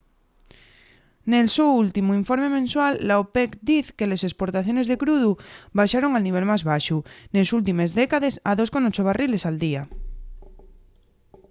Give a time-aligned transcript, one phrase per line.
[1.31, 5.31] nel so últimu informe mensual la opec diz que les esportaciones de crudu
[5.79, 6.97] baxaron al nivel más baxu
[7.33, 9.81] nes últimes décades a 2,8 barriles al día